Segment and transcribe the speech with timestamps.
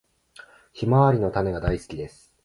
[0.73, 2.33] ヒマワリの種が大好きです。